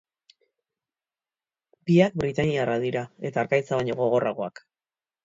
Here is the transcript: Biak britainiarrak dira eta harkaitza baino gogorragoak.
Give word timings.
Biak 1.89 2.17
britainiarrak 2.21 2.81
dira 2.85 3.05
eta 3.31 3.41
harkaitza 3.45 3.79
baino 3.81 3.97
gogorragoak. 4.01 4.65